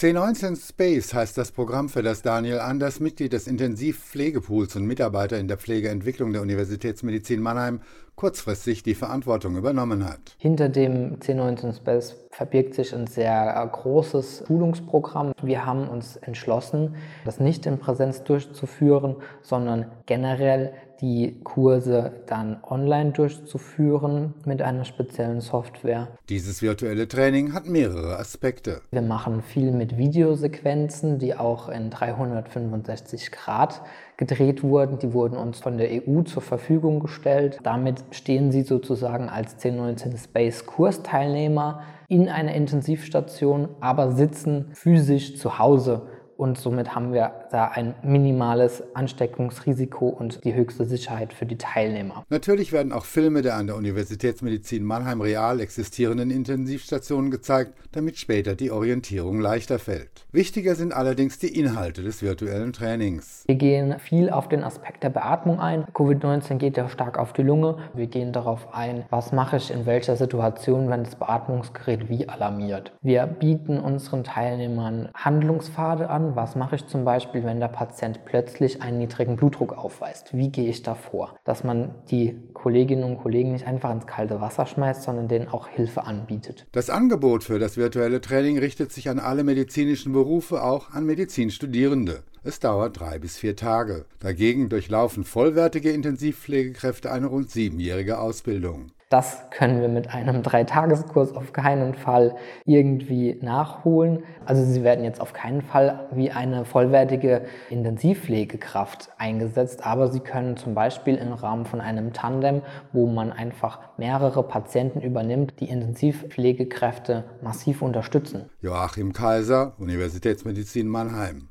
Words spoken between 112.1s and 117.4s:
Tandem, wo man einfach mehrere Patienten übernimmt, die Intensivpflegekräfte